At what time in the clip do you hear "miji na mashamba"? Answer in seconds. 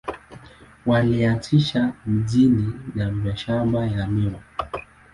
2.05-3.85